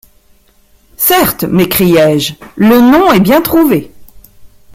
Certes, 0.97 1.43
m’écriai-je, 1.43 2.33
le 2.55 2.79
nom 2.81 3.11
est 3.13 3.19
bien 3.19 3.39
trouvé! 3.43 3.91